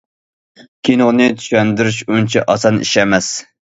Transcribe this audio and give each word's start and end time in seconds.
كىنونى 0.87 1.27
چۈشەندۈرۈش 1.41 1.99
ئۇنچە 2.07 2.47
ئاسان 2.55 2.81
ئىش 2.87 2.95
ئەمەس. 3.03 3.29